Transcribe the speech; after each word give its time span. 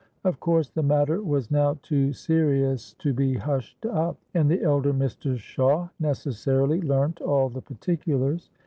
Of 0.23 0.39
course 0.39 0.67
the 0.67 0.81
matter 0.81 1.21
was 1.21 1.51
now 1.51 1.77
too 1.83 2.11
serious 2.11 2.93
to 2.95 3.13
be 3.13 3.35
hushed 3.35 3.85
up; 3.85 4.17
and 4.33 4.49
the 4.49 4.63
elder 4.63 4.93
Mr. 4.95 5.37
Shawe 5.37 5.91
necessarily 5.99 6.81
learnt 6.81 7.21
all 7.21 7.49
the 7.49 7.61
particulars. 7.61 8.49